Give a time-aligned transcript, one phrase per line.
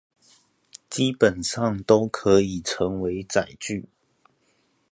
[0.89, 3.85] 基本上都可以成為載具